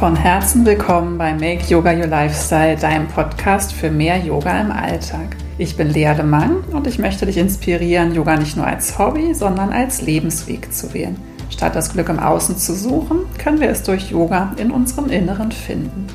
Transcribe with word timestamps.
Von 0.00 0.16
Herzen 0.16 0.64
willkommen 0.64 1.18
bei 1.18 1.34
Make 1.34 1.66
Yoga 1.68 1.92
Your 1.92 2.06
Lifestyle, 2.06 2.74
deinem 2.74 3.06
Podcast 3.06 3.74
für 3.74 3.90
mehr 3.90 4.16
Yoga 4.16 4.58
im 4.58 4.72
Alltag. 4.72 5.36
Ich 5.58 5.76
bin 5.76 5.90
Lea 5.90 6.14
de 6.16 6.22
Mang 6.22 6.64
und 6.72 6.86
ich 6.86 6.98
möchte 6.98 7.26
dich 7.26 7.36
inspirieren, 7.36 8.14
Yoga 8.14 8.38
nicht 8.38 8.56
nur 8.56 8.66
als 8.66 8.98
Hobby, 8.98 9.34
sondern 9.34 9.74
als 9.74 10.00
Lebensweg 10.00 10.72
zu 10.72 10.94
wählen. 10.94 11.18
Statt 11.50 11.76
das 11.76 11.92
Glück 11.92 12.08
im 12.08 12.18
Außen 12.18 12.56
zu 12.56 12.74
suchen, 12.74 13.26
können 13.36 13.60
wir 13.60 13.68
es 13.68 13.82
durch 13.82 14.10
Yoga 14.10 14.54
in 14.56 14.70
unserem 14.70 15.10
Inneren 15.10 15.52
finden. 15.52 16.06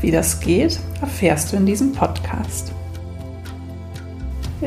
Wie 0.00 0.10
das 0.10 0.40
geht, 0.40 0.80
erfährst 1.02 1.52
du 1.52 1.58
in 1.58 1.66
diesem 1.66 1.92
Podcast. 1.92 2.72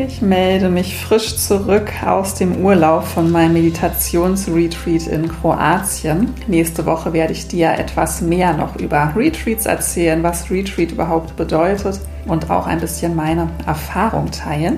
Ich 0.01 0.21
melde 0.21 0.69
mich 0.69 0.95
frisch 0.95 1.35
zurück 1.35 1.91
aus 2.05 2.33
dem 2.33 2.63
Urlaub 2.63 3.03
von 3.03 3.29
meinem 3.29 3.51
Meditationsretreat 3.51 5.07
in 5.07 5.27
Kroatien. 5.27 6.33
Nächste 6.47 6.85
Woche 6.85 7.11
werde 7.11 7.33
ich 7.33 7.49
dir 7.49 7.71
etwas 7.71 8.21
mehr 8.21 8.53
noch 8.53 8.77
über 8.77 9.11
Retreats 9.13 9.65
erzählen, 9.65 10.23
was 10.23 10.49
Retreat 10.49 10.93
überhaupt 10.93 11.35
bedeutet 11.35 11.99
und 12.27 12.49
auch 12.49 12.65
ein 12.65 12.79
bisschen 12.79 13.13
meine 13.13 13.49
Erfahrung 13.67 14.31
teilen. 14.31 14.77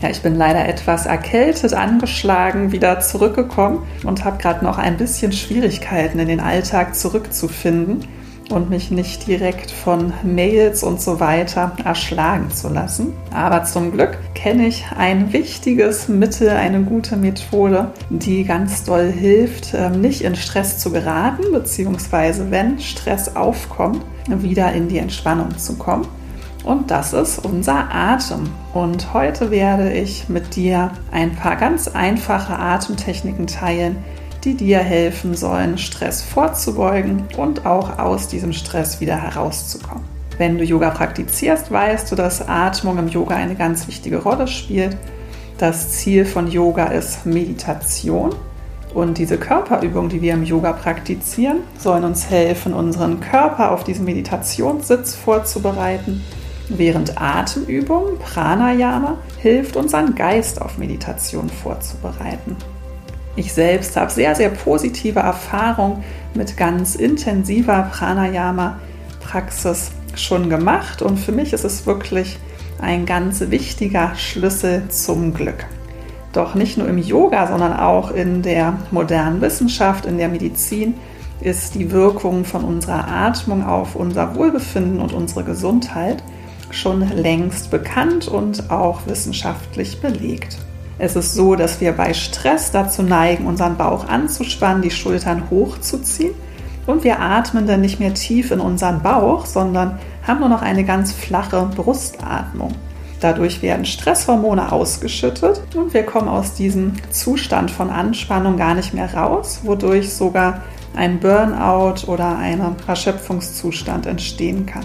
Ja, 0.00 0.08
ich 0.08 0.22
bin 0.22 0.36
leider 0.36 0.66
etwas 0.66 1.04
erkältet, 1.04 1.74
angeschlagen, 1.74 2.72
wieder 2.72 2.98
zurückgekommen 3.00 3.80
und 4.04 4.24
habe 4.24 4.38
gerade 4.38 4.64
noch 4.64 4.78
ein 4.78 4.96
bisschen 4.96 5.32
Schwierigkeiten 5.32 6.18
in 6.18 6.28
den 6.28 6.40
Alltag 6.40 6.96
zurückzufinden 6.96 8.08
und 8.52 8.70
mich 8.70 8.90
nicht 8.90 9.26
direkt 9.26 9.70
von 9.70 10.12
Mails 10.22 10.82
und 10.82 11.00
so 11.00 11.20
weiter 11.20 11.72
erschlagen 11.84 12.50
zu 12.50 12.68
lassen. 12.68 13.12
Aber 13.32 13.64
zum 13.64 13.92
Glück 13.92 14.18
kenne 14.34 14.66
ich 14.66 14.84
ein 14.96 15.32
wichtiges 15.32 16.08
Mittel, 16.08 16.50
eine 16.50 16.82
gute 16.82 17.16
Methode, 17.16 17.92
die 18.10 18.44
ganz 18.44 18.84
doll 18.84 19.10
hilft, 19.10 19.74
ähm, 19.74 20.00
nicht 20.00 20.22
in 20.22 20.36
Stress 20.36 20.78
zu 20.78 20.92
geraten, 20.92 21.44
beziehungsweise 21.52 22.50
wenn 22.50 22.78
Stress 22.78 23.34
aufkommt, 23.34 24.04
wieder 24.28 24.72
in 24.72 24.88
die 24.88 24.98
Entspannung 24.98 25.56
zu 25.58 25.76
kommen. 25.76 26.06
Und 26.64 26.92
das 26.92 27.12
ist 27.12 27.44
unser 27.44 27.92
Atem. 27.92 28.50
Und 28.72 29.12
heute 29.14 29.50
werde 29.50 29.92
ich 29.92 30.28
mit 30.28 30.54
dir 30.54 30.92
ein 31.10 31.34
paar 31.34 31.56
ganz 31.56 31.88
einfache 31.88 32.56
Atemtechniken 32.56 33.48
teilen, 33.48 33.96
die 34.44 34.54
dir 34.54 34.78
helfen 34.78 35.34
sollen, 35.34 35.78
Stress 35.78 36.22
vorzubeugen 36.22 37.24
und 37.36 37.64
auch 37.64 37.98
aus 37.98 38.28
diesem 38.28 38.52
Stress 38.52 39.00
wieder 39.00 39.16
herauszukommen. 39.16 40.04
Wenn 40.38 40.58
du 40.58 40.64
Yoga 40.64 40.90
praktizierst, 40.90 41.70
weißt 41.70 42.10
du, 42.10 42.16
dass 42.16 42.48
Atmung 42.48 42.98
im 42.98 43.08
Yoga 43.08 43.36
eine 43.36 43.54
ganz 43.54 43.86
wichtige 43.86 44.22
Rolle 44.22 44.48
spielt. 44.48 44.96
Das 45.58 45.92
Ziel 45.92 46.24
von 46.24 46.48
Yoga 46.48 46.86
ist 46.86 47.26
Meditation. 47.26 48.34
Und 48.94 49.18
diese 49.18 49.38
Körperübungen, 49.38 50.10
die 50.10 50.20
wir 50.20 50.34
im 50.34 50.44
Yoga 50.44 50.72
praktizieren, 50.72 51.58
sollen 51.78 52.04
uns 52.04 52.28
helfen, 52.28 52.74
unseren 52.74 53.20
Körper 53.20 53.70
auf 53.70 53.84
diesen 53.84 54.04
Meditationssitz 54.04 55.14
vorzubereiten, 55.14 56.22
während 56.68 57.20
Atemübungen, 57.20 58.18
Pranayama, 58.18 59.18
hilft, 59.38 59.76
unseren 59.76 60.14
Geist 60.14 60.60
auf 60.60 60.76
Meditation 60.76 61.48
vorzubereiten. 61.48 62.56
Ich 63.34 63.54
selbst 63.54 63.96
habe 63.96 64.10
sehr, 64.10 64.34
sehr 64.34 64.50
positive 64.50 65.20
Erfahrungen 65.20 66.04
mit 66.34 66.56
ganz 66.56 66.94
intensiver 66.94 67.90
Pranayama-Praxis 67.90 69.92
schon 70.14 70.50
gemacht 70.50 71.00
und 71.00 71.18
für 71.18 71.32
mich 71.32 71.54
ist 71.54 71.64
es 71.64 71.86
wirklich 71.86 72.38
ein 72.78 73.06
ganz 73.06 73.40
wichtiger 73.40 74.14
Schlüssel 74.16 74.88
zum 74.88 75.32
Glück. 75.32 75.64
Doch 76.32 76.54
nicht 76.54 76.76
nur 76.76 76.88
im 76.88 76.98
Yoga, 76.98 77.46
sondern 77.46 77.74
auch 77.74 78.10
in 78.10 78.42
der 78.42 78.78
modernen 78.90 79.40
Wissenschaft, 79.40 80.04
in 80.04 80.18
der 80.18 80.28
Medizin 80.28 80.94
ist 81.40 81.74
die 81.74 81.90
Wirkung 81.90 82.44
von 82.44 82.64
unserer 82.64 83.08
Atmung 83.08 83.64
auf 83.64 83.96
unser 83.96 84.36
Wohlbefinden 84.36 85.00
und 85.00 85.12
unsere 85.12 85.44
Gesundheit 85.44 86.22
schon 86.70 87.00
längst 87.16 87.70
bekannt 87.70 88.28
und 88.28 88.70
auch 88.70 89.06
wissenschaftlich 89.06 90.00
belegt. 90.00 90.58
Es 91.02 91.16
ist 91.16 91.34
so, 91.34 91.56
dass 91.56 91.80
wir 91.80 91.90
bei 91.90 92.14
Stress 92.14 92.70
dazu 92.70 93.02
neigen, 93.02 93.46
unseren 93.46 93.76
Bauch 93.76 94.06
anzuspannen, 94.06 94.82
die 94.82 94.92
Schultern 94.92 95.50
hochzuziehen 95.50 96.32
und 96.86 97.02
wir 97.02 97.18
atmen 97.18 97.66
dann 97.66 97.80
nicht 97.80 97.98
mehr 97.98 98.14
tief 98.14 98.52
in 98.52 98.60
unseren 98.60 99.02
Bauch, 99.02 99.46
sondern 99.46 99.98
haben 100.24 100.38
nur 100.38 100.48
noch 100.48 100.62
eine 100.62 100.84
ganz 100.84 101.10
flache 101.10 101.68
Brustatmung. 101.74 102.76
Dadurch 103.18 103.62
werden 103.62 103.84
Stresshormone 103.84 104.70
ausgeschüttet 104.70 105.62
und 105.74 105.92
wir 105.92 106.04
kommen 106.04 106.28
aus 106.28 106.54
diesem 106.54 106.92
Zustand 107.10 107.72
von 107.72 107.90
Anspannung 107.90 108.56
gar 108.56 108.76
nicht 108.76 108.94
mehr 108.94 109.12
raus, 109.12 109.62
wodurch 109.64 110.14
sogar 110.14 110.62
ein 110.94 111.18
Burnout 111.18 112.06
oder 112.06 112.38
ein 112.38 112.62
Erschöpfungszustand 112.86 114.06
entstehen 114.06 114.66
kann. 114.66 114.84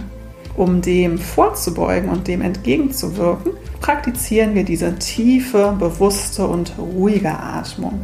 Um 0.56 0.82
dem 0.82 1.20
vorzubeugen 1.20 2.10
und 2.10 2.28
dem 2.28 2.42
entgegenzuwirken, 2.42 3.52
praktizieren 3.80 4.56
wir 4.56 4.64
diese 4.64 4.96
tiefe, 4.96 5.76
bewusste 5.78 6.48
und 6.48 6.74
ruhige 6.78 7.32
Atmung. 7.32 8.02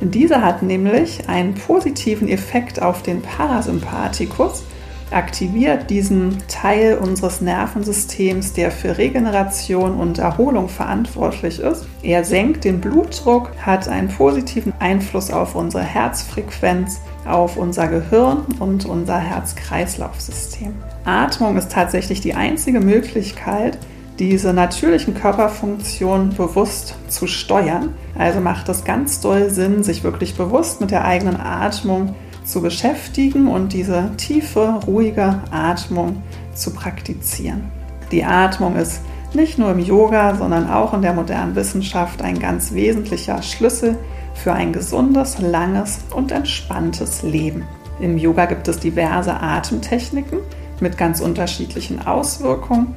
Diese 0.00 0.42
hat 0.42 0.62
nämlich 0.62 1.28
einen 1.28 1.54
positiven 1.54 2.28
Effekt 2.28 2.80
auf 2.80 3.02
den 3.02 3.20
Parasympathikus, 3.20 4.62
aktiviert 5.10 5.90
diesen 5.90 6.38
Teil 6.48 6.98
unseres 6.98 7.40
Nervensystems, 7.40 8.52
der 8.52 8.70
für 8.70 8.98
Regeneration 8.98 9.94
und 9.94 10.18
Erholung 10.18 10.68
verantwortlich 10.68 11.60
ist. 11.60 11.86
Er 12.02 12.24
senkt 12.24 12.64
den 12.64 12.80
Blutdruck, 12.80 13.50
hat 13.64 13.88
einen 13.88 14.08
positiven 14.08 14.72
Einfluss 14.78 15.30
auf 15.30 15.54
unsere 15.54 15.82
Herzfrequenz, 15.82 17.00
auf 17.26 17.56
unser 17.56 17.88
Gehirn 17.88 18.44
und 18.60 18.84
unser 18.84 19.18
Herz-Kreislauf-System. 19.18 20.74
Atmung 21.04 21.56
ist 21.56 21.72
tatsächlich 21.72 22.20
die 22.20 22.34
einzige 22.34 22.80
Möglichkeit, 22.80 23.78
diese 24.18 24.52
natürlichen 24.52 25.14
Körperfunktionen 25.14 26.34
bewusst 26.34 26.94
zu 27.08 27.26
steuern. 27.26 27.94
Also 28.16 28.40
macht 28.40 28.68
es 28.68 28.84
ganz 28.84 29.20
doll 29.20 29.50
Sinn, 29.50 29.82
sich 29.82 30.02
wirklich 30.02 30.36
bewusst 30.36 30.80
mit 30.80 30.90
der 30.90 31.04
eigenen 31.04 31.36
Atmung 31.36 32.14
zu 32.44 32.62
beschäftigen 32.62 33.46
und 33.46 33.72
diese 33.72 34.10
tiefe, 34.16 34.80
ruhige 34.86 35.42
Atmung 35.50 36.22
zu 36.54 36.72
praktizieren. 36.72 37.70
Die 38.10 38.24
Atmung 38.24 38.76
ist 38.76 39.02
nicht 39.34 39.58
nur 39.58 39.70
im 39.70 39.78
Yoga, 39.78 40.34
sondern 40.34 40.68
auch 40.70 40.94
in 40.94 41.02
der 41.02 41.12
modernen 41.12 41.54
Wissenschaft 41.54 42.22
ein 42.22 42.38
ganz 42.38 42.72
wesentlicher 42.72 43.42
Schlüssel 43.42 43.98
für 44.34 44.52
ein 44.52 44.72
gesundes, 44.72 45.38
langes 45.38 46.00
und 46.14 46.32
entspanntes 46.32 47.22
Leben. 47.22 47.64
Im 48.00 48.16
Yoga 48.16 48.46
gibt 48.46 48.66
es 48.68 48.78
diverse 48.78 49.34
Atemtechniken, 49.34 50.38
mit 50.80 50.96
ganz 50.96 51.20
unterschiedlichen 51.20 52.06
Auswirkungen. 52.06 52.94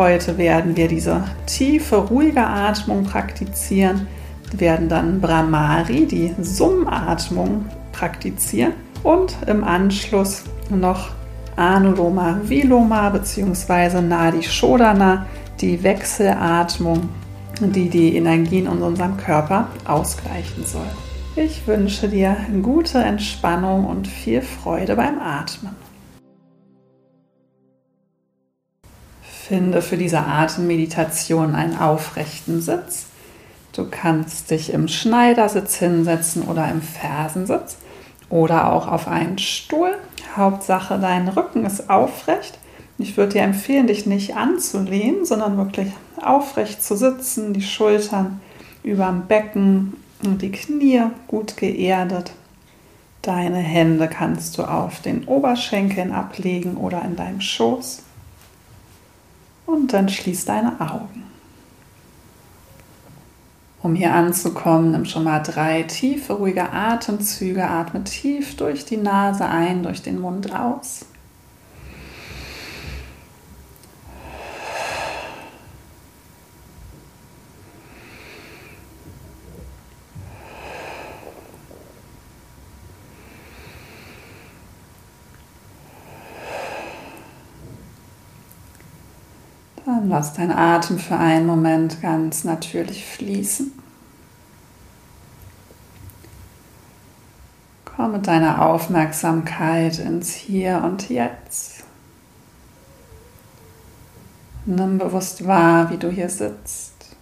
Heute 0.00 0.38
werden 0.38 0.78
wir 0.78 0.88
diese 0.88 1.24
tiefe, 1.44 1.96
ruhige 1.96 2.40
Atmung 2.40 3.04
praktizieren, 3.04 4.06
wir 4.50 4.60
werden 4.60 4.88
dann 4.88 5.20
Brahmari, 5.20 6.06
die 6.06 6.34
Summatmung, 6.40 7.66
praktizieren 7.92 8.72
und 9.02 9.36
im 9.46 9.62
Anschluss 9.62 10.44
noch 10.70 11.10
Anuloma 11.56 12.40
Viloma 12.44 13.10
bzw. 13.10 14.00
Nadi 14.00 14.42
Shodana, 14.42 15.26
die 15.60 15.82
Wechselatmung, 15.82 17.10
die 17.60 17.90
die 17.90 18.16
Energien 18.16 18.72
in 18.72 18.82
unserem 18.82 19.18
Körper 19.18 19.68
ausgleichen 19.84 20.64
soll. 20.64 20.88
Ich 21.36 21.66
wünsche 21.66 22.08
dir 22.08 22.38
gute 22.62 23.00
Entspannung 23.00 23.84
und 23.84 24.08
viel 24.08 24.40
Freude 24.40 24.96
beim 24.96 25.18
Atmen. 25.18 25.89
Finde 29.50 29.82
für 29.82 29.96
diese 29.96 30.20
Atemmeditation 30.20 31.56
einen 31.56 31.76
aufrechten 31.76 32.60
Sitz. 32.60 33.06
Du 33.72 33.84
kannst 33.90 34.52
dich 34.52 34.72
im 34.72 34.86
Schneidersitz 34.86 35.74
hinsetzen 35.74 36.42
oder 36.42 36.70
im 36.70 36.80
Fersensitz 36.80 37.76
oder 38.28 38.72
auch 38.72 38.86
auf 38.86 39.08
einen 39.08 39.38
Stuhl. 39.38 39.90
Hauptsache, 40.36 41.00
dein 41.00 41.26
Rücken 41.26 41.66
ist 41.66 41.90
aufrecht. 41.90 42.60
Ich 42.98 43.16
würde 43.16 43.32
dir 43.32 43.42
empfehlen, 43.42 43.88
dich 43.88 44.06
nicht 44.06 44.36
anzulehnen, 44.36 45.24
sondern 45.24 45.56
wirklich 45.56 45.88
aufrecht 46.22 46.80
zu 46.84 46.96
sitzen, 46.96 47.52
die 47.52 47.62
Schultern 47.62 48.40
über 48.84 49.06
dem 49.06 49.26
Becken 49.26 49.94
und 50.22 50.42
die 50.42 50.52
Knie 50.52 51.02
gut 51.26 51.56
geerdet. 51.56 52.30
Deine 53.22 53.58
Hände 53.58 54.06
kannst 54.06 54.58
du 54.58 54.62
auf 54.62 55.02
den 55.02 55.24
Oberschenkeln 55.24 56.12
ablegen 56.12 56.76
oder 56.76 57.02
in 57.04 57.16
deinem 57.16 57.40
Schoß. 57.40 58.04
Und 59.70 59.92
dann 59.92 60.08
schließ 60.08 60.46
deine 60.46 60.80
Augen. 60.80 61.22
Um 63.82 63.94
hier 63.94 64.12
anzukommen, 64.12 64.90
nimm 64.90 65.04
schon 65.04 65.22
mal 65.22 65.38
drei 65.40 65.84
tiefe, 65.84 66.32
ruhige 66.32 66.72
Atemzüge. 66.72 67.68
Atme 67.68 68.02
tief 68.02 68.56
durch 68.56 68.84
die 68.84 68.96
Nase 68.96 69.46
ein, 69.46 69.84
durch 69.84 70.02
den 70.02 70.20
Mund 70.20 70.52
aus. 70.52 71.06
Dann 89.86 89.99
lass 90.10 90.34
dein 90.34 90.50
Atem 90.52 90.98
für 90.98 91.16
einen 91.16 91.46
Moment 91.46 92.02
ganz 92.02 92.44
natürlich 92.44 93.06
fließen. 93.06 93.72
Komm 97.84 98.12
mit 98.12 98.26
deiner 98.26 98.62
Aufmerksamkeit 98.66 99.98
ins 99.98 100.34
Hier 100.34 100.82
und 100.84 101.08
Jetzt. 101.08 101.84
Nimm 104.66 104.98
bewusst 104.98 105.46
wahr, 105.46 105.90
wie 105.90 105.96
du 105.96 106.10
hier 106.10 106.28
sitzt. 106.28 107.16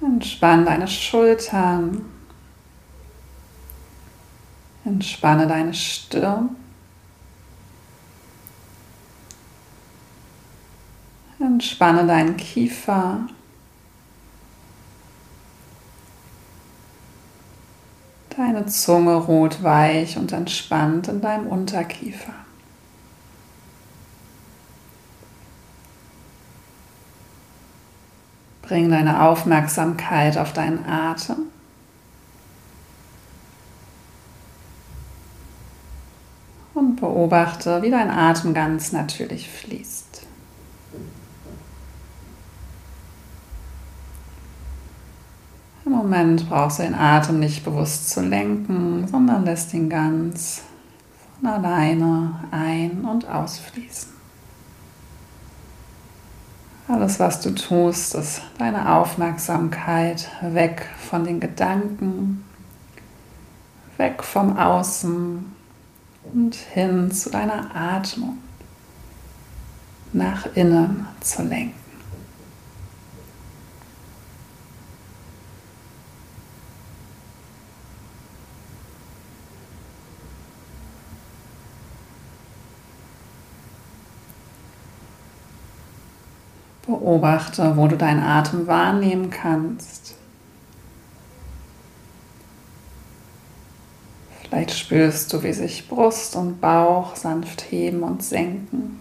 Entspann 0.00 0.64
deine 0.64 0.88
Schultern. 0.88 2.04
Entspanne 4.84 5.46
deine 5.46 5.74
Stirn. 5.74 6.56
Entspanne 11.62 12.08
deinen 12.08 12.36
Kiefer. 12.36 13.20
Deine 18.36 18.66
Zunge 18.66 19.14
ruht 19.14 19.62
weich 19.62 20.16
und 20.16 20.32
entspannt 20.32 21.06
in 21.06 21.20
deinem 21.20 21.46
Unterkiefer. 21.46 22.32
Bring 28.62 28.90
deine 28.90 29.22
Aufmerksamkeit 29.22 30.38
auf 30.38 30.52
deinen 30.52 30.84
Atem. 30.84 31.46
Und 36.74 36.96
beobachte, 36.96 37.82
wie 37.82 37.90
dein 37.90 38.10
Atem 38.10 38.52
ganz 38.52 38.90
natürlich 38.90 39.48
fließt. 39.48 40.12
Im 45.84 45.90
Moment 46.02 46.48
brauchst 46.48 46.80
du 46.80 46.82
den 46.82 46.96
Atem 46.96 47.38
nicht 47.38 47.64
bewusst 47.64 48.10
zu 48.10 48.22
lenken, 48.22 49.06
sondern 49.06 49.44
lässt 49.44 49.72
ihn 49.72 49.88
ganz 49.88 50.62
von 51.38 51.48
alleine 51.48 52.40
ein- 52.50 53.04
und 53.04 53.28
ausfließen. 53.28 54.10
Alles, 56.88 57.20
was 57.20 57.40
du 57.40 57.54
tust, 57.54 58.16
ist 58.16 58.42
deine 58.58 58.96
Aufmerksamkeit 58.96 60.28
weg 60.40 60.88
von 61.08 61.22
den 61.22 61.38
Gedanken, 61.38 62.44
weg 63.96 64.24
vom 64.24 64.56
Außen 64.56 65.54
und 66.32 66.54
hin 66.56 67.12
zu 67.12 67.30
deiner 67.30 67.76
Atmung, 67.76 68.38
nach 70.12 70.46
innen 70.56 71.06
zu 71.20 71.42
lenken. 71.42 71.81
Beobachte, 87.12 87.76
wo 87.76 87.88
du 87.88 87.98
deinen 87.98 88.22
Atem 88.22 88.66
wahrnehmen 88.66 89.28
kannst. 89.28 90.14
Vielleicht 94.40 94.70
spürst 94.70 95.30
du, 95.30 95.42
wie 95.42 95.52
sich 95.52 95.88
Brust 95.88 96.36
und 96.36 96.62
Bauch 96.62 97.14
sanft 97.14 97.70
heben 97.70 98.02
und 98.02 98.22
senken. 98.22 98.98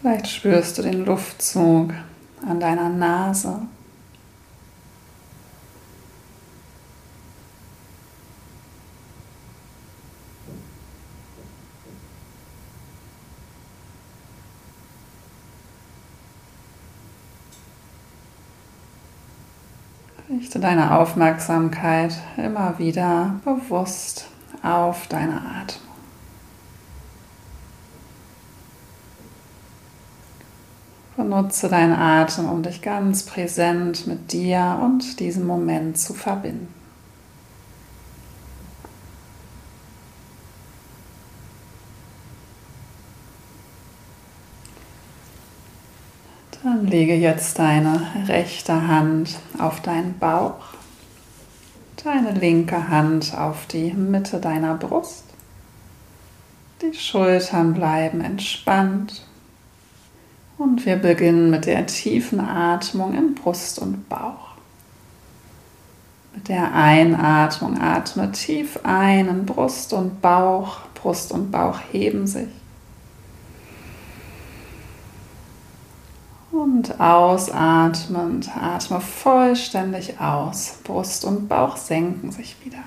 Vielleicht 0.00 0.28
spürst 0.28 0.78
du 0.78 0.82
den 0.82 1.04
Luftzug 1.04 1.92
an 2.48 2.60
deiner 2.60 2.88
Nase. 2.88 3.60
Richte 20.42 20.58
deine 20.58 20.98
Aufmerksamkeit 20.98 22.14
immer 22.36 22.76
wieder 22.80 23.36
bewusst 23.44 24.26
auf 24.64 25.06
deine 25.06 25.36
Atmung. 25.36 25.94
Benutze 31.16 31.68
deinen 31.68 31.92
Atem, 31.92 32.48
um 32.48 32.64
dich 32.64 32.82
ganz 32.82 33.22
präsent 33.22 34.08
mit 34.08 34.32
dir 34.32 34.80
und 34.82 35.20
diesem 35.20 35.46
Moment 35.46 35.96
zu 35.96 36.12
verbinden. 36.12 36.74
Dann 46.64 46.81
lege 46.92 47.14
jetzt 47.14 47.58
deine 47.58 48.06
rechte 48.28 48.86
Hand 48.86 49.38
auf 49.58 49.80
deinen 49.80 50.18
Bauch, 50.18 50.58
deine 52.04 52.32
linke 52.32 52.88
Hand 52.88 53.34
auf 53.34 53.66
die 53.66 53.94
Mitte 53.94 54.40
deiner 54.40 54.74
Brust. 54.74 55.24
Die 56.82 56.92
Schultern 56.92 57.72
bleiben 57.72 58.20
entspannt 58.20 59.26
und 60.58 60.84
wir 60.84 60.96
beginnen 60.96 61.48
mit 61.48 61.64
der 61.64 61.86
tiefen 61.86 62.40
Atmung 62.40 63.14
in 63.14 63.34
Brust 63.36 63.78
und 63.78 64.10
Bauch. 64.10 64.52
Mit 66.34 66.48
der 66.48 66.74
Einatmung 66.74 67.80
atme 67.80 68.32
tief 68.32 68.78
ein 68.82 69.28
in 69.28 69.46
Brust 69.46 69.94
und 69.94 70.20
Bauch. 70.20 70.80
Brust 70.94 71.32
und 71.32 71.50
Bauch 71.50 71.80
heben 71.90 72.26
sich. 72.26 72.48
Und 76.52 76.90
ausatmend 77.02 78.48
atme 78.56 79.00
vollständig 79.00 80.20
aus. 80.20 80.78
Brust 80.84 81.24
und 81.24 81.48
Bauch 81.48 81.76
senken 81.76 82.30
sich 82.30 82.56
wieder. 82.64 82.78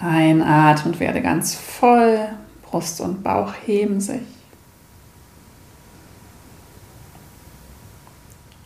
Einatmend 0.00 0.98
werde 0.98 1.22
ganz 1.22 1.54
voll. 1.54 2.28
Brust 2.62 3.00
und 3.00 3.22
Bauch 3.22 3.52
heben 3.64 4.00
sich. 4.00 4.22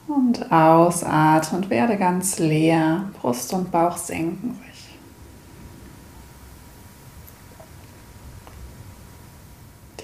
Und 0.07 0.51
ausatmend 0.51 1.69
werde 1.69 1.99
ganz 1.99 2.39
leer. 2.39 3.11
Brust 3.21 3.53
und 3.53 3.71
Bauch 3.71 3.99
senken 3.99 4.59
sich. 4.65 4.68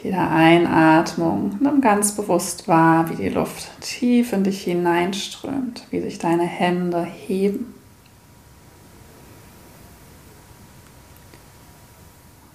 Jeder 0.04 0.30
Einatmung 0.30 1.56
nimm 1.61 1.80
ganz 1.80 2.12
bewusst 2.12 2.68
wahr, 2.68 3.08
wie 3.08 3.16
die 3.16 3.30
Luft 3.30 3.70
tief 3.80 4.34
in 4.34 4.44
dich 4.44 4.62
hineinströmt, 4.62 5.87
wie 5.90 6.02
sich 6.02 6.18
deine 6.18 6.44
Hände 6.44 7.02
heben. 7.04 7.73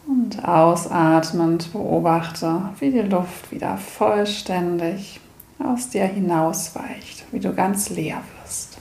Und 0.06 0.48
ausatmend 0.48 1.74
beobachte, 1.74 2.70
wie 2.78 2.92
die 2.92 3.00
Luft 3.00 3.52
wieder 3.52 3.78
vollständig 3.78 5.20
aus 5.58 5.90
dir 5.90 6.06
hinausweicht, 6.06 7.26
wie 7.32 7.40
du 7.40 7.56
ganz 7.56 7.90
leer 7.90 8.22
wirst. 8.44 8.78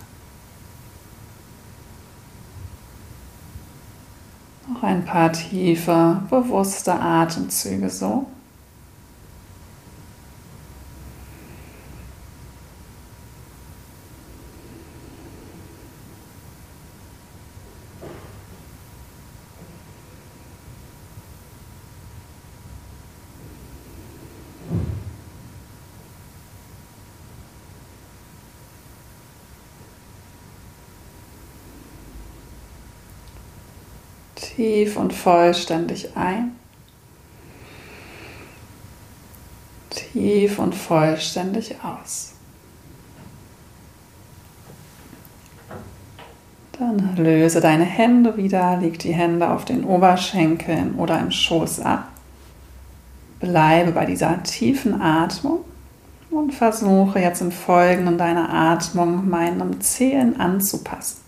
Noch 4.69 4.83
ein 4.83 5.07
paar 5.07 5.33
tiefe, 5.33 6.21
bewusste 6.29 6.93
Atemzüge 6.93 7.89
so. 7.89 8.27
Tief 34.59 34.97
und 34.97 35.15
vollständig 35.15 36.17
ein. 36.17 36.57
Tief 39.88 40.59
und 40.59 40.75
vollständig 40.75 41.77
aus. 41.85 42.33
Dann 46.73 47.15
löse 47.17 47.61
deine 47.61 47.85
Hände 47.85 48.37
wieder, 48.37 48.79
leg 48.79 48.99
die 48.99 49.12
Hände 49.12 49.49
auf 49.49 49.65
den 49.65 49.85
Oberschenkeln 49.85 50.97
oder 50.97 51.21
im 51.21 51.31
Schoß 51.31 51.81
ab. 51.81 52.09
Bleibe 53.38 53.93
bei 53.93 54.07
dieser 54.07 54.43
tiefen 54.43 55.00
Atmung 55.00 55.61
und 56.31 56.53
versuche 56.53 57.21
jetzt 57.21 57.43
im 57.43 57.53
Folgenden 57.53 58.19
deine 58.19 58.49
Atmung 58.49 59.29
meinem 59.29 59.81
Zählen 59.81 60.41
anzupassen. 60.41 61.28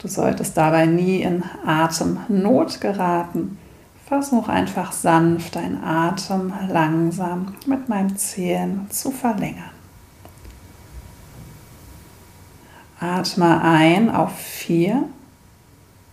Du 0.00 0.08
solltest 0.08 0.56
dabei 0.56 0.86
nie 0.86 1.20
in 1.20 1.44
Atemnot 1.66 2.80
geraten. 2.80 3.58
Versuch 4.06 4.48
einfach 4.48 4.92
sanft 4.92 5.56
deinen 5.56 5.84
Atem 5.84 6.52
langsam 6.68 7.54
mit 7.66 7.88
meinem 7.88 8.16
Zählen 8.16 8.90
zu 8.90 9.10
verlängern. 9.10 9.70
Atme 12.98 13.62
ein 13.62 14.10
auf 14.10 14.36
vier. 14.36 15.04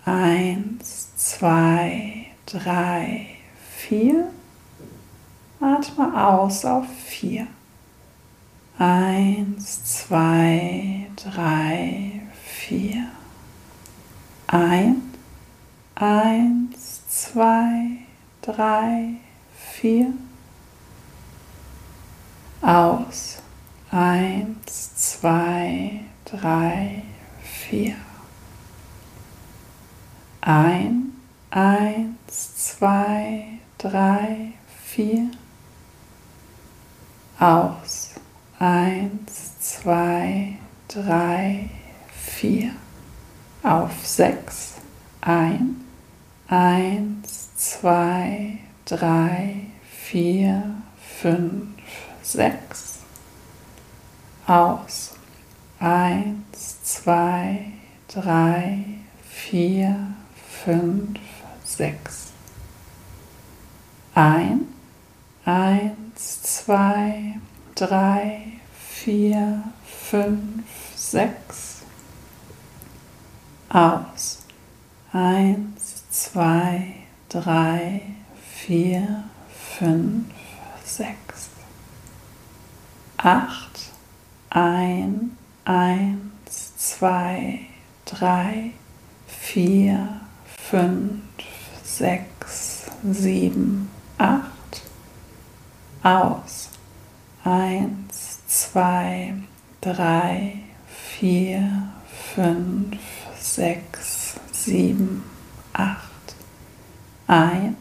Eins, 0.05 1.15
zwei, 1.15 2.27
drei, 2.45 3.27
vier. 3.77 4.27
Atme 5.59 6.27
aus 6.27 6.65
auf 6.65 6.85
vier. 7.05 7.47
Eins, 8.77 9.83
zwei, 9.85 11.07
drei, 11.15 12.21
vier. 12.43 13.07
Ein, 14.49 15.01
eins, 15.95 17.05
zwei, 17.09 17.97
drei, 18.41 19.17
vier. 19.53 20.13
Aus, 22.61 23.39
eins, 23.91 24.95
zwei, 24.95 25.99
drei, 26.23 27.03
vier. 27.43 27.97
Ein, 30.39 31.11
eins, 31.49 32.55
zwei, 32.55 33.59
drei, 33.77 34.53
vier. 34.81 35.29
Aus, 37.37 38.11
eins, 38.59 39.59
zwei, 39.59 40.57
drei, 40.87 41.69
vier 42.13 42.71
auf 43.67 44.07
sechs 44.07 44.75
ein. 45.19 45.83
Eins, 46.47 47.49
zwei, 47.57 48.59
drei, 48.85 49.55
vier, 49.83 50.63
fünf, 51.21 51.67
sechs. 52.23 52.99
Aus. 54.45 55.15
Eins, 55.79 56.81
zwei, 56.83 57.73
drei, 58.07 58.85
vier, 59.29 60.13
fünf, 60.63 61.19
sechs. 61.65 62.31
Ein. 64.15 64.67
Eins, 65.43 66.41
zwei, 66.43 67.37
drei, 67.75 68.43
vier, 68.73 69.63
fünf, 69.85 70.63
sechs 70.95 71.76
aus. 73.69 74.39
Eins, 75.11 76.03
zwei, 76.09 76.93
drei, 77.29 78.01
vier, 78.41 79.23
fünf, 79.77 80.25
sechs, 80.83 81.49
acht, 83.17 83.91
ein, 84.49 85.37
eins, 85.65 86.75
zwei, 86.77 87.61
drei, 88.05 88.71
vier, 89.27 90.21
fünf, 90.57 91.21
sechs, 91.83 92.85
sieben, 93.03 93.89
acht, 94.17 94.83
aus. 96.03 96.69
Eins, 97.43 98.39
zwei, 98.47 99.35
drei, 99.81 100.59
vier, 100.87 101.93
fünf, 102.35 102.97
sechs, 103.57 104.35
sieben, 104.51 105.23
acht. 105.73 106.35
Ein, 107.25 107.75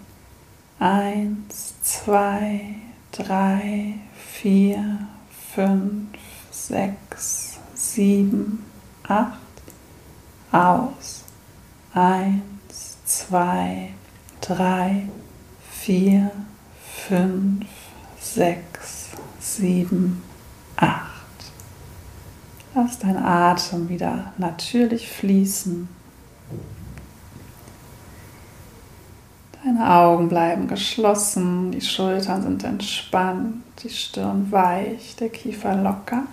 eins, 0.78 1.74
zwei, 1.82 2.76
drei, 3.12 3.96
vier, 4.14 5.06
fünf, 5.54 6.08
sechs, 6.50 7.58
sieben, 7.74 8.64
acht. 9.06 9.36
Aus. 10.50 11.24
Eins, 11.92 12.96
zwei, 13.04 13.90
drei, 14.40 15.10
vier, 15.70 16.30
fünf, 17.06 17.66
sechs, 18.18 19.10
sieben, 19.38 20.22
acht. 20.76 21.15
Lass 22.76 22.98
dein 22.98 23.16
Atem 23.16 23.88
wieder 23.88 24.34
natürlich 24.36 25.10
fließen. 25.10 25.88
Deine 29.64 29.90
Augen 29.90 30.28
bleiben 30.28 30.68
geschlossen, 30.68 31.72
die 31.72 31.80
Schultern 31.80 32.42
sind 32.42 32.64
entspannt, 32.64 33.62
die 33.82 33.88
Stirn 33.88 34.52
weich, 34.52 35.16
der 35.16 35.30
Kiefer 35.30 35.74
locker. 35.74 36.24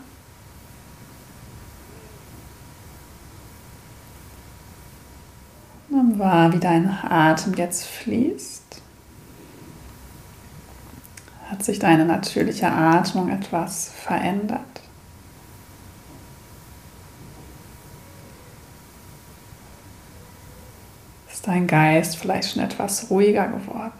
Nimm 5.87 6.19
wahr, 6.19 6.51
wie 6.51 6.59
dein 6.59 6.89
Atem 6.89 7.53
jetzt 7.53 7.85
fließt. 7.85 8.81
Hat 11.49 11.63
sich 11.63 11.79
deine 11.79 12.03
natürliche 12.03 12.69
Atmung 12.69 13.29
etwas 13.29 13.87
verändert? 13.87 14.59
Dein 21.43 21.67
Geist 21.67 22.17
vielleicht 22.17 22.53
schon 22.53 22.63
etwas 22.63 23.09
ruhiger 23.09 23.47
geworden. 23.47 23.91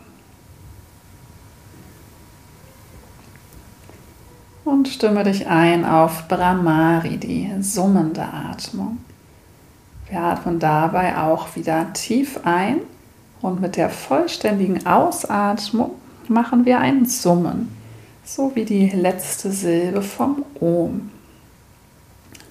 Und 4.65 4.87
stimme 4.87 5.23
dich 5.23 5.45
ein 5.47 5.85
auf 5.85 6.27
Brahmari, 6.29 7.17
die 7.17 7.51
summende 7.59 8.23
Atmung. 8.23 8.99
Wir 10.09 10.21
atmen 10.21 10.59
dabei 10.59 11.17
auch 11.17 11.55
wieder 11.55 11.91
tief 11.93 12.39
ein 12.45 12.77
und 13.41 13.59
mit 13.59 13.75
der 13.75 13.89
vollständigen 13.89 14.85
Ausatmung 14.85 15.91
machen 16.29 16.65
wir 16.65 16.79
ein 16.79 17.05
Summen, 17.05 17.75
so 18.23 18.55
wie 18.55 18.63
die 18.63 18.89
letzte 18.89 19.51
Silbe 19.51 20.01
vom 20.01 20.45
Om. 20.61 21.11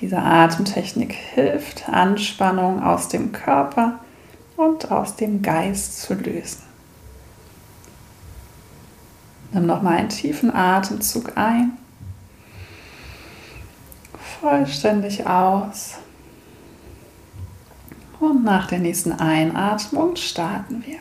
Diese 0.01 0.19
Atemtechnik 0.19 1.13
hilft, 1.13 1.89
Anspannung 1.89 2.83
aus 2.83 3.09
dem 3.09 3.33
Körper 3.33 4.01
und 4.65 4.91
aus 4.91 5.17
dem 5.17 5.43
Geist 5.43 6.01
zu 6.01 6.15
lösen. 6.15 6.63
Nimm 9.53 9.67
nochmal 9.67 9.99
einen 9.99 10.09
tiefen 10.09 10.55
Atemzug 10.55 11.37
ein, 11.37 11.77
vollständig 14.41 15.27
aus. 15.27 15.97
Und 18.19 18.45
nach 18.45 18.69
der 18.69 18.79
nächsten 18.79 19.13
Einatmung 19.13 20.17
starten 20.17 20.85
wir. 20.87 20.99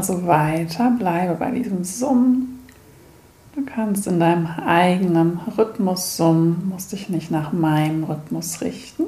Mache 0.00 0.12
so 0.12 0.26
weiter, 0.26 0.90
bleibe 0.98 1.34
bei 1.34 1.50
diesem 1.50 1.84
Summen. 1.84 2.64
Du 3.54 3.62
kannst 3.66 4.06
in 4.06 4.18
deinem 4.18 4.46
eigenen 4.46 5.38
Rhythmus 5.58 6.16
summen, 6.16 6.70
musst 6.70 6.92
dich 6.92 7.10
nicht 7.10 7.30
nach 7.30 7.52
meinem 7.52 8.04
Rhythmus 8.04 8.62
richten. 8.62 9.04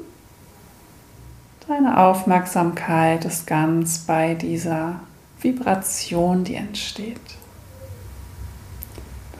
Deine 1.67 1.99
Aufmerksamkeit 1.99 3.25
ist 3.25 3.47
ganz 3.47 4.01
bei 4.01 4.35
dieser 4.35 4.97
Vibration, 5.41 6.45
die 6.45 6.57
entsteht. 6.57 7.17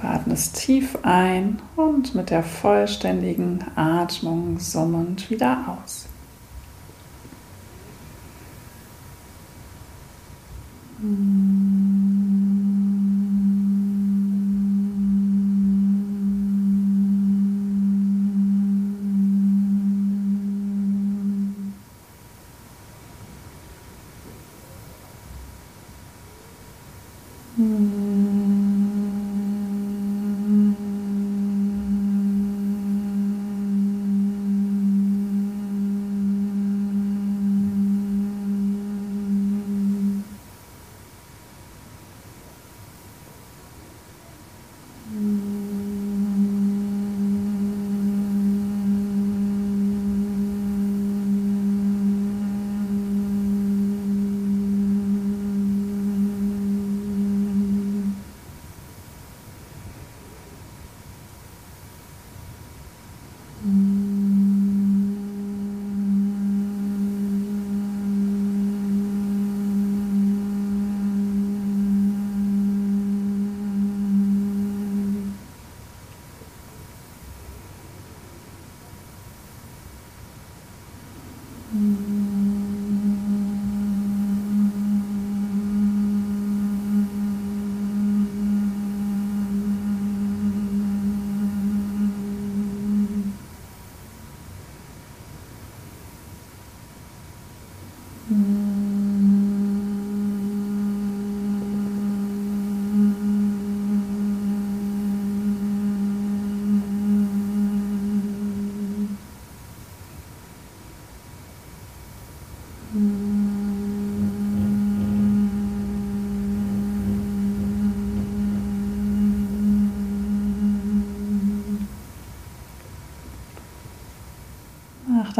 Du 0.01 0.07
atmest 0.09 0.57
tief 0.57 0.97
ein 1.03 1.61
und 1.77 2.15
mit 2.15 2.31
der 2.31 2.45
vollständigen 2.45 3.63
Atmung 3.77 4.59
summend 4.59 5.29
wieder 5.29 5.77
aus. 5.85 6.07
Nach 11.03 11.32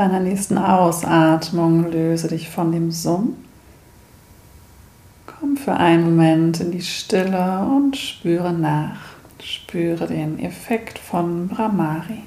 deiner 0.03 0.19
nächsten 0.19 0.59
Ausatmung 0.59 1.93
löse 1.93 2.27
dich 2.27 2.49
von 2.49 2.73
dem 2.73 2.91
Summ. 2.91 3.37
Komm 5.27 5.57
für 5.57 5.75
einen 5.75 6.03
Moment 6.03 6.59
in 6.59 6.73
die 6.73 6.83
Stille 6.83 7.61
und 7.61 7.97
spüre 7.97 8.53
nach. 8.53 9.13
Spüre 9.41 10.09
den 10.09 10.41
Effekt 10.41 10.99
von 10.99 11.47
Brahmari. 11.47 12.23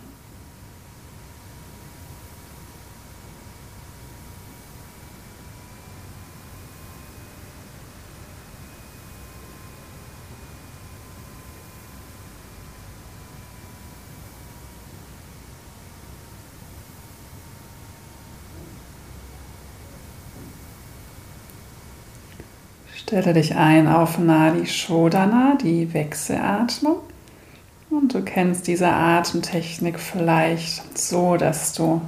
Stelle 23.07 23.33
dich 23.33 23.55
ein 23.55 23.87
auf 23.87 24.17
Nadi 24.17 24.65
Shodana, 24.65 25.59
die 25.61 25.93
Wechselatmung. 25.93 26.95
Und 27.91 28.15
du 28.15 28.23
kennst 28.23 28.65
diese 28.65 28.91
Atemtechnik 28.91 29.99
vielleicht 29.99 30.97
so, 30.97 31.37
dass 31.37 31.73
du 31.73 32.01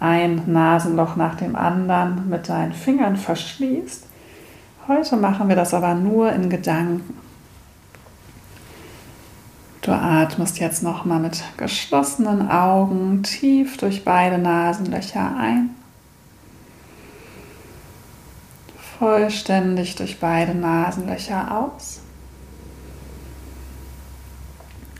ein 0.00 0.40
Nasenloch 0.46 1.16
nach 1.16 1.34
dem 1.34 1.54
anderen 1.54 2.30
mit 2.30 2.48
deinen 2.48 2.72
Fingern 2.72 3.18
verschließt. 3.18 4.06
Heute 4.88 5.16
machen 5.18 5.50
wir 5.50 5.56
das 5.56 5.74
aber 5.74 5.92
nur 5.94 6.32
in 6.32 6.48
Gedanken. 6.48 7.14
Du 9.82 9.92
atmest 9.92 10.58
jetzt 10.58 10.82
nochmal 10.82 11.20
mit 11.20 11.44
geschlossenen 11.58 12.48
Augen 12.48 13.22
tief 13.22 13.76
durch 13.76 14.02
beide 14.02 14.38
Nasenlöcher 14.38 15.36
ein 15.38 15.74
vollständig 19.02 19.96
durch 19.96 20.20
beide 20.20 20.54
Nasenlöcher 20.54 21.58
aus. 21.58 22.02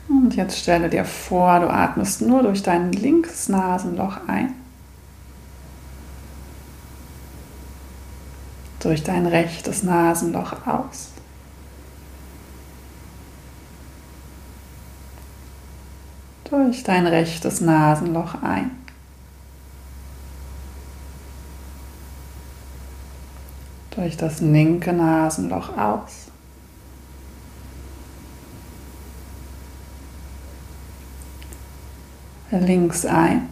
Und 0.08 0.34
jetzt 0.34 0.58
stelle 0.58 0.90
dir 0.90 1.04
vor, 1.04 1.60
du 1.60 1.70
atmest 1.70 2.20
nur 2.20 2.42
durch 2.42 2.64
dein 2.64 2.90
linkes 2.90 3.48
Nasenloch 3.48 4.16
ein. 4.26 4.54
Durch 8.80 9.04
dein 9.04 9.24
rechtes 9.24 9.84
Nasenloch 9.84 10.66
aus. 10.66 11.12
Durch 16.50 16.82
dein 16.82 17.06
rechtes 17.06 17.60
Nasenloch 17.60 18.42
ein. 18.42 18.81
Durch 24.02 24.16
das 24.16 24.40
linke 24.40 24.92
Nasenloch 24.92 25.78
aus. 25.78 26.26
Links 32.50 33.06
ein. 33.06 33.48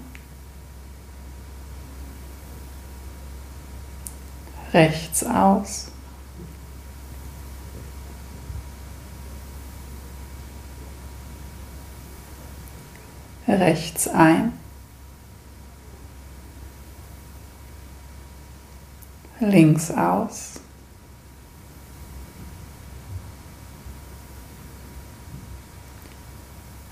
Rechts 4.72 5.24
aus. 5.24 5.86
Rechts 13.46 14.08
ein. 14.08 14.52
Links 19.40 19.90
aus. 19.90 20.60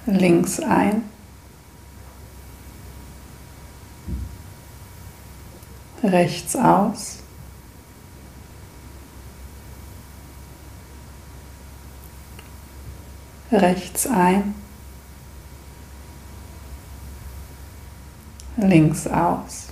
Links 0.06 0.58
ein. 0.61 1.02
Rechts 6.02 6.56
aus. 6.56 7.18
Rechts 13.52 14.06
ein. 14.06 14.54
Links 18.56 19.06
aus. 19.06 19.68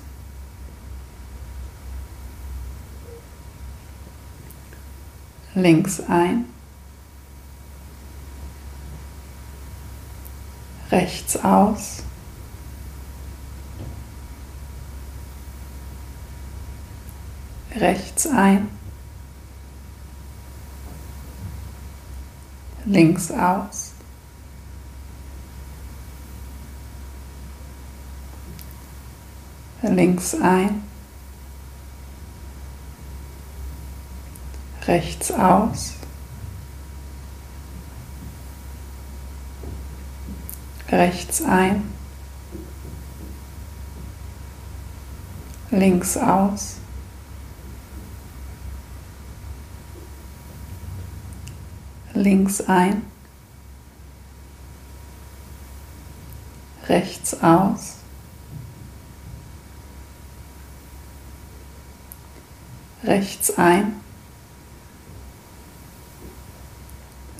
Links 5.56 6.00
ein, 6.06 6.44
rechts 10.90 11.36
aus, 11.42 12.02
rechts 17.74 18.26
ein, 18.26 18.68
links 22.84 23.30
aus. 23.30 23.92
Links 29.82 30.34
ein, 30.34 30.82
rechts 34.87 35.33
aus, 35.33 35.94
rechts 40.90 41.42
ein, 41.42 41.83
links 45.70 46.16
aus. 46.16 46.77
links 52.16 52.62
ein, 52.62 53.03
rechts 56.88 57.42
aus, 57.42 57.96
rechts 63.05 63.57
ein, 63.59 64.01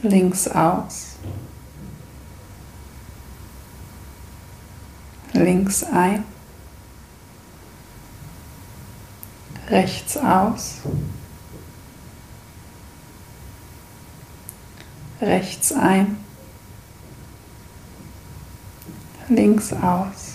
links 0.09 0.49
aus, 0.49 1.17
links 5.33 5.85
ein, 5.85 6.25
rechts 9.69 10.17
aus. 10.17 10.81
rechts 15.21 15.73
ein, 15.73 16.19
links 19.29 19.73
aus. 19.73 20.35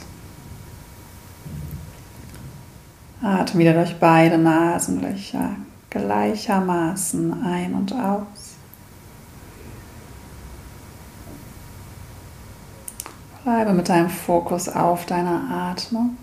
Atme 3.22 3.60
wieder 3.60 3.74
durch 3.74 4.00
beide 4.00 4.38
Nasenlöcher 4.38 5.56
gleichermaßen 5.90 7.44
ein 7.46 7.76
und 7.76 7.94
aus. 7.94 8.41
Bleibe 13.44 13.74
mit 13.74 13.90
deinem 13.90 14.10
Fokus 14.10 14.70
auf 14.70 15.06
deiner 15.06 15.50
Atmung. 15.50 16.18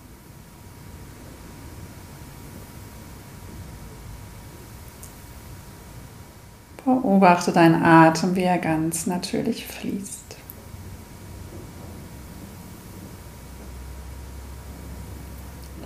Beobachte 6.85 7.53
deinen 7.53 7.83
Atem, 7.83 8.37
wie 8.37 8.43
er 8.43 8.59
ganz 8.59 9.07
natürlich 9.07 9.67
fließt. 9.67 10.37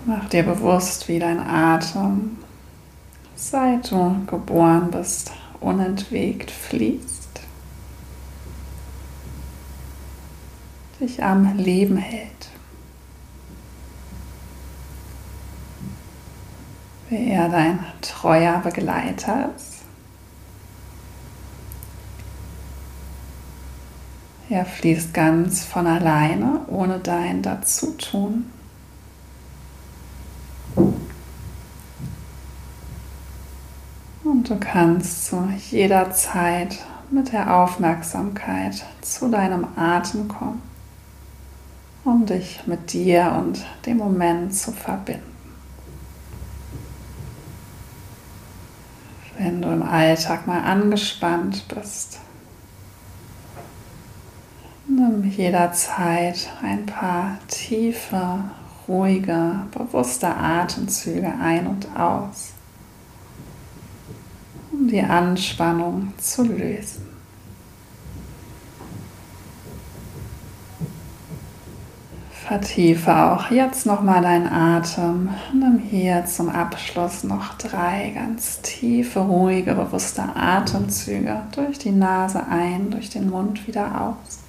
Mach 0.04 0.28
dir 0.28 0.42
bewusst, 0.42 1.08
wie 1.08 1.18
dein 1.18 1.38
Atem, 1.38 2.38
seit 3.36 3.90
du 3.90 4.16
geboren 4.26 4.90
bist, 4.90 5.32
unentwegt 5.60 6.50
fließt, 6.50 7.21
dich 11.02 11.22
am 11.22 11.56
Leben 11.56 11.96
hält. 11.96 12.48
Wie 17.10 17.30
er 17.30 17.48
dein 17.48 17.80
treuer 18.00 18.60
Begleiter 18.60 19.50
ist. 19.54 19.82
Er 24.48 24.64
fließt 24.64 25.12
ganz 25.14 25.64
von 25.64 25.86
alleine, 25.86 26.60
ohne 26.68 26.98
dein 26.98 27.42
Dazutun. 27.42 28.50
Und 34.24 34.48
du 34.48 34.58
kannst 34.58 35.26
zu 35.26 35.48
jeder 35.70 36.12
Zeit 36.12 36.78
mit 37.10 37.32
der 37.32 37.56
Aufmerksamkeit 37.56 38.84
zu 39.00 39.30
deinem 39.30 39.66
Atem 39.76 40.28
kommen, 40.28 40.62
um 42.04 42.26
dich 42.26 42.60
mit 42.66 42.92
dir 42.92 43.36
und 43.38 43.64
dem 43.86 43.98
Moment 43.98 44.54
zu 44.54 44.72
verbinden. 44.72 45.22
Wenn 49.38 49.62
du 49.62 49.68
im 49.68 49.82
Alltag 49.82 50.46
mal 50.46 50.60
angespannt 50.60 51.66
bist, 51.68 52.20
Nimm 54.94 55.24
jederzeit 55.24 56.50
ein 56.60 56.84
paar 56.84 57.38
tiefe, 57.48 58.44
ruhige, 58.86 59.60
bewusste 59.70 60.26
Atemzüge 60.26 61.32
ein 61.40 61.66
und 61.66 61.86
aus, 61.96 62.52
um 64.72 64.88
die 64.88 65.00
Anspannung 65.00 66.12
zu 66.18 66.42
lösen. 66.42 67.11
Vertiefe 72.46 73.16
auch 73.16 73.50
jetzt 73.52 73.86
nochmal 73.86 74.20
deinen 74.20 74.48
Atem. 74.48 75.28
Nimm 75.52 75.78
hier 75.78 76.24
zum 76.26 76.48
Abschluss 76.48 77.22
noch 77.22 77.54
drei 77.54 78.10
ganz 78.14 78.60
tiefe, 78.62 79.20
ruhige, 79.20 79.74
bewusste 79.74 80.24
Atemzüge 80.34 81.42
durch 81.54 81.78
die 81.78 81.92
Nase 81.92 82.44
ein, 82.50 82.90
durch 82.90 83.10
den 83.10 83.30
Mund 83.30 83.66
wieder 83.68 84.00
aus. 84.00 84.41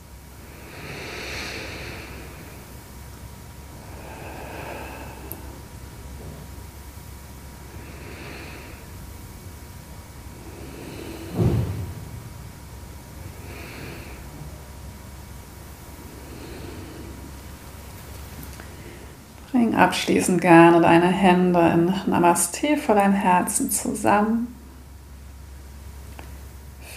Bring 19.64 19.76
abschließend 19.76 20.42
gerne 20.42 20.82
deine 20.82 21.08
Hände 21.08 21.60
in 21.74 21.94
Namaste 22.12 22.76
vor 22.76 22.96
dein 22.96 23.14
Herzen 23.14 23.72
zusammen. 23.72 24.54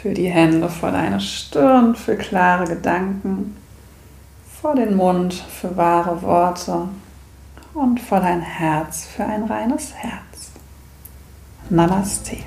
Für 0.03 0.13
die 0.13 0.29
Hände 0.29 0.69
vor 0.69 0.91
deine 0.91 1.21
Stirn 1.21 1.95
für 1.95 2.17
klare 2.17 2.65
Gedanken, 2.65 3.57
vor 4.61 4.75
den 4.75 4.97
Mund 4.97 5.35
für 5.35 5.77
wahre 5.77 6.21
Worte 6.23 6.89
und 7.73 8.01
vor 8.01 8.19
dein 8.19 8.41
Herz 8.41 9.07
für 9.07 9.25
ein 9.25 9.45
reines 9.45 9.95
Herz. 9.95 10.51
Namaste. 11.71 12.39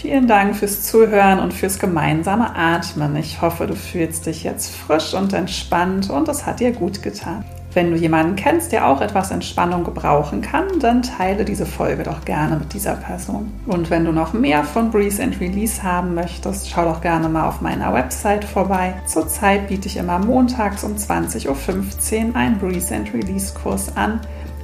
Vielen 0.00 0.28
Dank 0.28 0.54
fürs 0.54 0.84
Zuhören 0.84 1.40
und 1.40 1.52
fürs 1.52 1.80
gemeinsame 1.80 2.54
Atmen. 2.54 3.16
Ich 3.16 3.42
hoffe, 3.42 3.66
du 3.66 3.74
fühlst 3.74 4.26
dich 4.26 4.44
jetzt 4.44 4.76
frisch 4.76 5.12
und 5.12 5.32
entspannt 5.32 6.08
und 6.08 6.28
es 6.28 6.46
hat 6.46 6.60
dir 6.60 6.70
gut 6.70 7.02
getan. 7.02 7.44
Wenn 7.74 7.90
du 7.90 7.96
jemanden 7.96 8.36
kennst, 8.36 8.70
der 8.70 8.86
auch 8.86 9.00
etwas 9.00 9.32
Entspannung 9.32 9.82
gebrauchen 9.82 10.40
kann, 10.40 10.78
dann 10.78 11.02
teile 11.02 11.44
diese 11.44 11.66
Folge 11.66 12.04
doch 12.04 12.24
gerne 12.24 12.54
mit 12.54 12.74
dieser 12.74 12.94
Person. 12.94 13.52
Und 13.66 13.90
wenn 13.90 14.04
du 14.04 14.12
noch 14.12 14.32
mehr 14.32 14.62
von 14.62 14.92
Breeze 14.92 15.20
and 15.20 15.40
Release 15.40 15.82
haben 15.82 16.14
möchtest, 16.14 16.70
schau 16.70 16.84
doch 16.84 17.00
gerne 17.00 17.28
mal 17.28 17.48
auf 17.48 17.60
meiner 17.60 17.92
Website 17.92 18.44
vorbei. 18.44 18.94
Zurzeit 19.04 19.66
biete 19.66 19.88
ich 19.88 19.96
immer 19.96 20.20
montags 20.20 20.84
um 20.84 20.94
20.15 20.94 22.28
Uhr 22.28 22.36
einen 22.36 22.58
Breeze 22.58 22.94
and 22.94 23.12
Release 23.12 23.52
Kurs 23.52 23.96
an, 23.96 24.20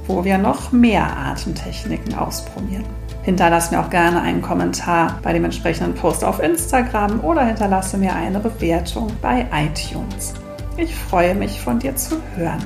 wo 0.07 0.23
wir 0.23 0.37
noch 0.37 0.71
mehr 0.71 1.05
Atemtechniken 1.05 2.15
ausprobieren. 2.15 2.85
Hinterlasse 3.25 3.73
mir 3.73 3.81
auch 3.81 3.89
gerne 3.89 4.21
einen 4.21 4.43
Kommentar 4.43 5.19
bei 5.23 5.33
dem 5.33 5.43
entsprechenden 5.43 5.95
Post 5.95 6.23
auf 6.23 6.39
Instagram 6.39 7.21
oder 7.21 7.43
hinterlasse 7.43 7.97
mir 7.97 8.15
eine 8.15 8.39
Bewertung 8.39 9.07
bei 9.19 9.47
iTunes. 9.51 10.35
Ich 10.77 10.93
freue 10.93 11.33
mich, 11.33 11.59
von 11.59 11.79
dir 11.79 11.95
zu 11.95 12.17
hören. 12.35 12.63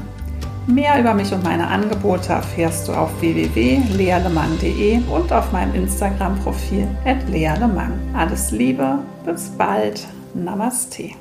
Mehr 0.67 0.99
über 0.99 1.13
mich 1.13 1.33
und 1.33 1.43
meine 1.43 1.67
Angebote 1.67 2.33
erfährst 2.33 2.89
du 2.89 2.93
auf 2.93 3.09
www.lealemang.de 3.21 4.99
und 5.09 5.31
auf 5.31 5.51
meinem 5.51 5.73
Instagram-Profil 5.75 6.87
at 7.05 7.27
lealemang. 7.29 7.93
Alles 8.13 8.51
Liebe, 8.51 8.99
bis 9.25 9.49
bald, 9.49 10.05
Namaste. 10.33 11.11